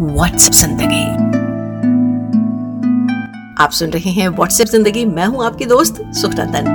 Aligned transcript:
WhatsApp 0.00 0.52
ज़िंदगी 0.52 1.02
आप 3.62 3.70
सुन 3.70 3.90
रहे 3.90 4.10
हैं 4.10 4.28
व्हाट्सएप 4.28 4.66
ज़िंदगी 4.66 5.04
मैं 5.06 5.26
हूँ 5.26 5.44
आपकी 5.44 5.64
दोस्त 5.64 6.00
सुखरतन। 6.14 6.68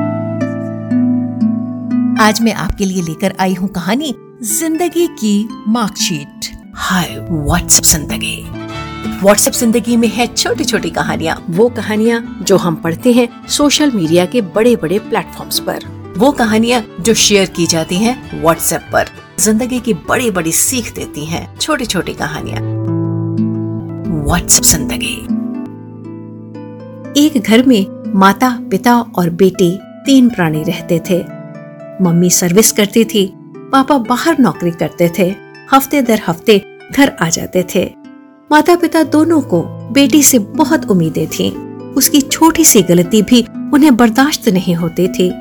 आज 2.21 2.41
मैं 2.41 2.53
आपके 2.55 2.85
लिए 2.85 3.01
लेकर 3.01 3.33
आई 3.39 3.53
हूँ 3.53 3.69
कहानी 3.69 4.13
ज़िंदगी 4.49 5.07
की 5.21 5.47
मार्कशीट। 5.67 6.51
हाय 6.75 7.17
व्हाट्सएप 7.29 7.83
ज़िंदगी 7.85 8.37
व्हाट्सएप 9.23 9.53
ज़िंदगी 9.53 9.97
में 9.97 10.07
है 10.07 10.27
छोटी 10.27 10.63
छोटी 10.63 10.89
कहानियाँ। 10.89 11.41
वो 11.49 11.69
कहानियाँ 11.71 12.21
जो 12.41 12.57
हम 12.57 12.75
पढ़ते 12.75 13.13
हैं 13.13 13.27
सोशल 13.49 13.91
मीडिया 13.91 14.25
के 14.25 14.41
बड़े 14.53 14.75
बड़े 14.75 14.99
प्लेटफॉर्म्स 15.01 15.59
पर। 15.59 15.87
वो 16.17 16.31
कहानियाँ 16.33 16.83
जो 17.01 17.13
शेयर 17.15 17.49
की 17.49 17.67
जाती 17.67 17.95
हैं 17.95 18.41
व्हाट्सएप 18.41 18.89
पर। 18.93 19.09
ज़िंदगी 19.39 19.79
की 19.79 19.93
बड़ी 20.09 20.31
बड़ी 20.31 20.51
सीख 20.53 20.93
देती 20.95 21.25
हैं 21.25 21.47
छोटी 21.57 21.85
छोटी 21.85 22.13
कहानियाँ। 22.13 22.74
व्हाट्सएप 24.25 24.63
ज़िंदगी। 24.63 25.15
एक 27.17 27.37
घर 27.41 27.65
में 27.65 28.13
माता, 28.15 28.49
पिता 28.71 28.95
और 29.17 29.29
बेटे 29.29 29.69
तीन 30.05 30.29
प्राणी 30.29 30.63
रहते 30.63 30.99
थे। 31.09 31.19
मम्मी 32.03 32.29
सर्विस 32.29 32.71
करती 32.71 33.03
थी, 33.05 33.25
पापा 33.71 33.97
बाहर 33.97 34.39
नौकरी 34.39 34.71
करते 34.71 35.11
थे, 35.19 35.29
हफ़्ते 35.73 36.01
दर 36.01 36.21
हफ़्ते 36.27 36.57
घर 36.91 37.15
आ 37.21 37.29
जाते 37.29 37.65
थे। 37.75 37.85
माता, 38.51 38.75
पिता 38.75 39.03
दोनों 39.03 39.41
को 39.41 39.61
बेटी 39.93 40.23
से 40.23 40.39
बहुत 40.39 40.89
उम्मीदें 40.91 41.27
थीं। 41.29 41.51
उसकी 41.93 42.21
छोटी 42.21 42.65
सी 42.65 42.81
गलती 42.83 43.21
भी 43.21 43.45
उन्हें 43.73 43.95
बर्दाश्त 43.97 44.49
नहीं 44.49 44.75
होती 44.75 45.07
थी। 45.07 45.31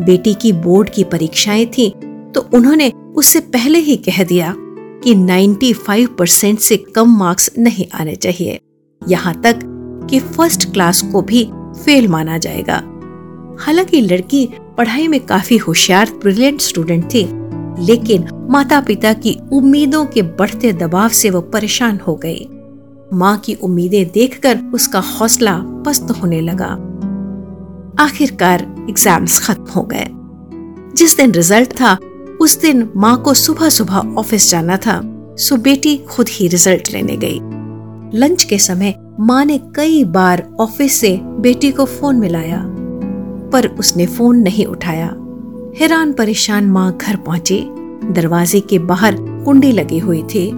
बेटी 0.00 0.34
की 0.34 0.52
बोर्ड 0.52 0.90
की 0.90 1.04
परीक्षाएँ 1.04 1.66
थी 1.66 1.90
तो 2.34 2.48
उन्होंने 2.54 2.92
उससे 3.16 3.40
पहले 3.40 3.78
ही 3.78 3.96
कह 3.96 4.24
दिया 4.24 4.54
कि 5.04 5.14
95 5.14 6.06
परसेंट 6.06 6.58
से 6.58 6.76
कम 6.76 7.16
मार्क्स 7.18 7.50
नहीं 7.58 7.86
आने 7.94 8.14
चाहिए। 8.14 8.60
यहाँ 9.08 9.40
तक 9.40 9.60
कि 10.10 10.20
फ़र्स्ट 10.20 10.72
क्लास 10.72 11.02
को 11.02 11.22
भी 11.22 11.50
फेल 11.84 12.08
माना 12.08 12.38
जाएगा। 12.38 12.82
हालाँकि 13.60 14.00
लड़की 14.00 14.48
पढ़ाई 14.78 15.08
में 15.08 15.20
काफ़ी 15.20 15.56
होशियार 15.56 16.10
ब्रिलियंट 16.10 16.60
स्टूडेंट 16.60 17.04
थी, 17.04 17.24
लेकिन 17.84 18.28
माता 18.50 18.80
पिता 18.80 19.12
की 19.12 19.38
उम्मीदों 19.52 20.04
के 20.06 20.22
बढ़ते 20.22 20.72
दबाव 20.72 21.08
से 21.08 21.30
वो 21.30 21.40
परेशान 21.40 22.00
हो 22.06 22.14
गई। 22.16 22.48
माँ 23.12 23.36
की 23.38 23.54
उम्मीदें 23.54 24.10
देखकर 24.10 24.58
उसका 24.74 25.00
हौसला 25.00 25.58
पस्त 25.86 26.10
होने 26.10 26.40
लगा। 26.40 26.70
आखिरकार 28.04 28.86
एग्ज़ाम्स 28.88 29.38
खत्म 29.38 29.64
हो 29.64 29.82
गए। 29.82 30.06
जिस 30.96 31.16
दिन 31.16 31.32
रिज़ल्ट 31.32 31.72
था 31.72 31.98
उस 32.40 32.60
दिन 32.60 32.88
माँ 32.96 33.22
को 33.22 33.34
सुबह 33.34 33.68
सुबह 33.68 34.14
ऑफ़िस 34.18 34.50
जाना 34.50 34.76
था, 34.76 35.00
सो 35.38 35.56
बेटी 35.56 35.96
खुद 35.96 36.28
ही 36.28 36.48
रिज़ल्ट 36.48 36.92
लेने 36.92 37.16
गई। 37.16 37.38
लंच 38.18 38.44
के 38.44 38.58
समय 38.58 38.94
माँ 39.20 39.44
ने 39.44 39.58
कई 39.76 40.04
बार 40.04 40.46
ऑफ़िस 40.60 41.00
से 41.00 41.18
बेटी 41.22 41.70
को 41.70 41.84
फ़ोन 41.84 42.16
मिलाया, 42.16 42.62
पर 43.52 43.66
उसने 43.68 44.06
फ़ोन 44.06 44.38
नहीं 44.38 44.66
उठाया। 44.66 45.06
हैरान 45.80 46.12
परेशान 46.12 46.66
माँ 46.66 46.98
घर 46.98 47.16
पहुँची। 47.16 47.60
दरवाजे 48.12 48.60
के 48.60 48.78
बाहर 48.78 49.16
कुंडी 49.20 49.72
लगी 49.72 49.98
हुई 49.98 50.22
थी। 50.24 50.50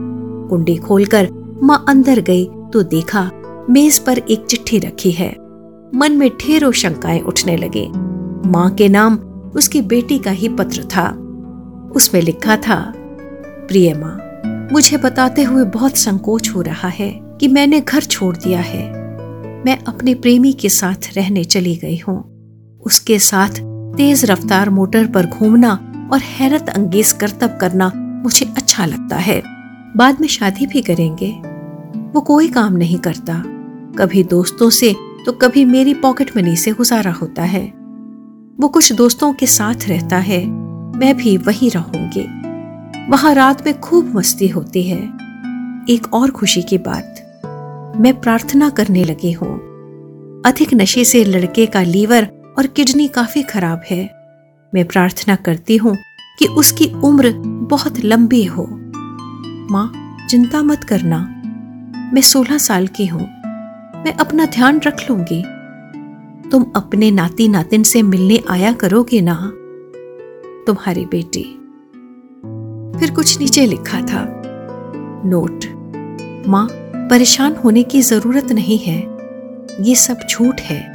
कुंडी 0.48 0.76
खोलकर 0.76 1.28
माँ 1.62 1.84
अंदर 1.88 2.20
गई 2.20 2.44
तो 2.72 2.82
देखा 2.82 3.30
मेज 3.70 3.98
पर 3.98 4.18
एक 4.18 4.46
चिट्ठी 4.46 4.78
रखी 4.78 5.10
है। 5.10 5.30
मन 5.94 6.12
में 6.12 6.28
ढेरों 6.40 6.72
शंकाएँ 6.72 7.20
उठने 7.20 7.56
लगी। 7.56 7.86
माँ 8.50 8.70
के 8.70 8.88
नाम 8.88 9.16
उसकी 9.56 9.80
बेटी 9.82 10.18
का 10.18 10.30
ही 10.30 10.48
पत्र 10.48 10.84
था। 10.84 11.23
उसमें 11.94 12.22
लिखा 12.22 12.56
था, 12.56 12.92
प्रिय 13.68 13.94
माँ, 13.94 14.20
मुझे 14.72 14.96
बताते 14.96 15.42
हुए 15.42 15.64
बहुत 15.64 15.96
संकोच 15.96 16.48
हो 16.54 16.62
रहा 16.62 16.88
है 16.88 17.20
कि 17.40 17.48
मैंने 17.48 17.80
घर 17.80 18.02
छोड़ 18.02 18.36
दिया 18.36 18.60
है। 18.60 19.04
मैं 19.66 19.78
अपने 19.78 20.14
प्रेमी 20.14 20.52
के 20.52 20.68
साथ 20.68 21.16
रहने 21.16 21.44
चली 21.44 21.76
गई 21.76 21.98
हूँ। 21.98 22.34
उसके 22.80 23.18
साथ 23.18 23.48
तेज 23.96 24.24
रफ्तार 24.24 24.70
मोटर 24.70 25.06
पर 25.06 25.26
घूमना 25.26 25.92
और 26.12 26.20
हैरत 26.20 26.68
अंगेज 26.68 27.12
करतब 27.12 27.58
करना 27.60 27.92
मुझे 27.94 28.46
अच्छा 28.46 28.86
लगता 28.86 29.16
है। 29.16 29.42
बाद 29.96 30.20
में 30.20 30.28
शादी 30.28 30.66
भी 30.66 30.82
करेंगे। 30.82 31.30
वो 32.14 32.20
कोई 32.20 32.48
काम 32.48 32.76
नहीं 32.76 32.98
करता। 32.98 33.42
कभी 33.98 34.24
दोस्तों 34.24 34.70
से 34.70 34.94
तो 35.26 35.32
कभी 35.32 35.64
मेरी 35.64 35.94
पॉकेट 35.94 36.36
मनी 36.36 36.56
से 36.56 36.72
गुजारा 36.72 37.12
होता 37.12 37.42
है। 37.42 37.66
वो 38.60 38.68
कुछ 38.68 38.92
दोस्तों 38.92 39.32
के 39.32 39.46
साथ 39.46 39.88
रहता 39.88 40.16
है। 40.16 40.63
मैं 40.94 41.16
भी 41.16 41.36
वहीं 41.36 41.70
रहूँगी। 41.70 43.10
वहाँ 43.10 43.34
रात 43.34 43.66
में 43.66 43.80
खूब 43.80 44.16
मस्ती 44.16 44.48
होती 44.48 44.82
है। 44.82 44.98
एक 45.90 46.14
और 46.14 46.30
खुशी 46.30 46.62
की 46.62 46.78
बात, 46.78 47.14
मैं 48.00 48.20
प्रार्थना 48.20 48.70
करने 48.70 49.04
लगी 49.04 49.32
हूँ। 49.32 49.54
अधिक 50.46 50.74
नशे 50.74 51.04
से 51.04 51.24
लड़के 51.24 51.66
का 51.66 51.82
लीवर 51.82 52.28
और 52.58 52.66
किडनी 52.66 53.08
काफ़ी 53.08 53.42
खराब 53.42 53.82
है। 53.90 54.10
मैं 54.74 54.84
प्रार्थना 54.84 55.36
करती 55.36 55.76
हूँ 55.76 55.96
कि 56.38 56.46
उसकी 56.46 56.86
उम्र 56.86 57.32
बहुत 57.46 58.04
लंबी 58.04 58.44
हो। 58.44 58.66
माँ, 59.70 60.16
चिंता 60.30 60.62
मत 60.62 60.84
करना। 60.84 61.18
मैं 62.14 62.22
सोलह 62.22 62.58
साल 62.58 62.86
की 62.86 63.06
हूँ। 63.06 63.26
मैं 64.04 64.12
अपना 64.12 64.46
ध्यान 64.46 64.80
रख 64.86 65.10
लूँगी। 65.10 65.42
तुम 66.50 66.66
अपने 66.76 67.10
नाती 67.10 67.48
नातिन 67.48 67.82
से 67.82 68.02
मिलने 68.02 68.40
आया 68.50 68.72
करोगे 68.72 69.20
ना? 69.20 69.52
तुम्हारी 70.66 71.04
बेटी। 71.06 71.42
फिर 72.98 73.10
कुछ 73.10 73.38
नीचे 73.38 73.66
लिखा 73.66 74.00
था, 74.00 74.42
नोट, 75.26 75.64
माँ, 76.48 76.68
परेशान 77.10 77.56
होने 77.56 77.82
की 77.82 78.02
ज़रूरत 78.02 78.52
नहीं 78.52 78.78
है। 78.78 79.18
ये 79.80 79.94
सब 79.94 80.18
झूठ 80.30 80.60
है। 80.60 80.92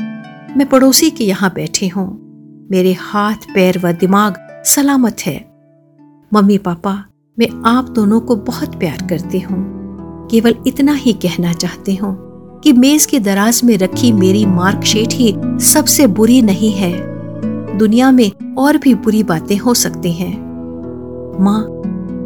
मैं 0.58 0.70
पड़ोसी 0.70 1.10
के 1.10 1.24
यहाँ 1.24 1.52
बैठी 1.56 1.88
हूँ। 1.88 2.30
मेरे 2.72 2.94
हाथ, 2.94 3.36
पैर 3.36 3.80
व 3.80 3.92
दिमाग 3.92 4.62
सलामत 4.66 5.18
है। 5.26 5.52
मम्मी 6.34 6.58
पापा, 6.58 7.06
मैं 7.40 7.64
आप 7.66 7.90
दोनों 7.90 8.22
को 8.22 8.36
बहुत 8.36 8.80
प्यार 8.80 9.08
करती 9.10 9.40
हूँ। 9.40 9.80
केवल 10.32 10.56
इतना 10.68 10.94
ही 10.94 11.14
कहना 11.14 11.54
चाहती 11.54 11.96
हूँ 11.96 12.30
कि 12.64 12.74
मेज 12.74 13.06
की 13.06 13.20
दराज 13.20 13.62
में 13.64 13.78
रखी 13.78 14.12
मेरी 14.12 14.46
मार्कशीट 14.46 15.10
ही 15.12 15.36
सबसे 15.46 16.08
बुरी 16.08 16.42
नहीं 16.42 16.72
है। 16.72 17.19
दुनिया 17.80 18.12
में 18.12 18.56
और 18.56 18.78
भी 18.78 18.94
बुरी 18.94 19.24
बातें 19.24 19.58
हो 19.58 19.74
सकती 19.74 20.12
हैं। 20.12 20.50
माँ, 21.44 21.82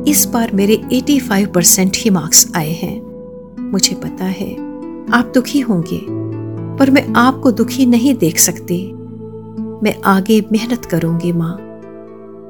इस 0.07 0.25
बार 0.25 0.51
मेरे 0.53 0.81
85 0.91 1.45
परसेंट 1.45 1.91
ही 1.95 2.09
मार्क्स 2.09 2.51
आए 2.55 2.71
हैं। 2.71 3.01
मुझे 3.71 3.95
पता 3.95 4.25
है, 4.25 4.53
आप 5.11 5.31
दुखी 5.35 5.59
होंगे, 5.59 6.05
पर 6.77 6.91
मैं 6.91 7.13
आपको 7.15 7.51
दुखी 7.51 7.85
नहीं 7.85 8.15
देख 8.15 8.37
सकती। 8.37 8.93
मैं 9.83 9.95
आगे 10.05 10.43
मेहनत 10.51 10.85
करूँगी, 10.85 11.31
माँ। 11.31 11.79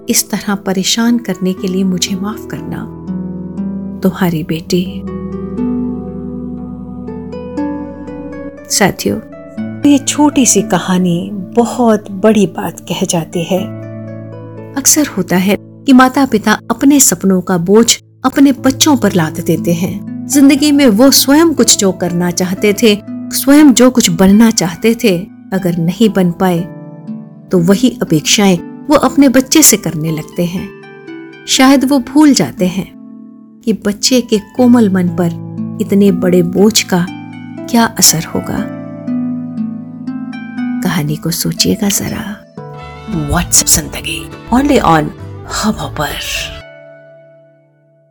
इस 0.09 0.31
तरह 0.31 0.55
परेशान 0.55 1.17
करने 1.17 1.53
के 1.53 1.67
लिए 1.67 1.83
मुझे 1.83 2.15
माफ़ 2.15 2.47
करना। 2.47 3.05
तुम्हारी 4.03 4.43
बेटी। 4.43 5.01
साथियों, 8.69 9.17
ये 9.91 9.97
छोटी 9.97 10.45
सी 10.45 10.61
कहानी 10.61 11.31
बहुत 11.55 12.09
बड़ी 12.11 12.45
बात 12.47 12.79
कह 12.79 13.03
जाती 13.05 13.43
है। 13.43 13.59
अक्सर 14.77 15.07
होता 15.07 15.37
है 15.37 15.55
कि 15.59 15.93
माता 15.93 16.25
पिता 16.25 16.53
अपने 16.71 16.99
सपनों 16.99 17.41
का 17.41 17.57
बोझ 17.59 17.85
अपने 18.25 18.51
बच्चों 18.65 18.95
पर 18.97 19.13
लाद 19.13 19.39
देते 19.39 19.73
हैं। 19.73 20.27
ज़िंदगी 20.27 20.71
में 20.71 20.87
वो 20.87 21.09
स्वयं 21.11 21.53
कुछ 21.53 21.77
जो 21.77 21.91
करना 21.91 22.31
चाहते 22.31 22.73
थे, 22.73 22.95
स्वयं 23.33 23.73
जो 23.73 23.89
कुछ 23.91 24.09
बनना 24.11 24.49
चाहते 24.51 24.95
थे, 25.03 25.17
अगर 25.53 25.77
नहीं 25.77 26.09
बन 26.09 26.31
पाए 26.31 26.59
तो 27.51 27.59
वही 27.59 27.97
अपेक्षाएँ 28.01 28.57
वो 28.89 28.95
अपने 28.97 29.29
बच्चे 29.29 29.61
से 29.63 29.77
करने 29.77 30.11
लगते 30.11 30.45
हैं। 30.45 30.67
शायद 31.47 31.83
वो 31.85 31.99
भूल 31.99 32.33
जाते 32.33 32.67
हैं 32.67 32.91
कि 33.65 33.73
बच्चे 33.85 34.21
के 34.21 34.37
कोमल 34.55 34.89
मन 34.89 35.09
पर 35.19 35.41
इतने 35.81 36.11
बड़े 36.13 36.41
बोझ 36.43 36.81
का 36.83 37.05
क्या 37.69 37.85
असर 37.99 38.23
होगा। 38.25 38.72
कहानी 40.83 41.15
को 41.15 41.31
सोचिएगा 41.31 41.89
जरा। 41.89 42.25
व्हाट्सएप 43.29 43.67
ज़िंदगी 43.67 44.19
ओनली 44.53 44.79
ऑन 44.79 45.11
हब 45.53 45.77
पर 45.99 46.19